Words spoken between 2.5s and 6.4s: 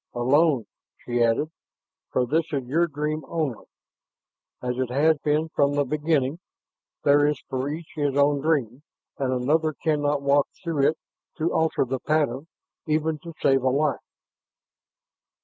is your dream only, as it has been from the beginning.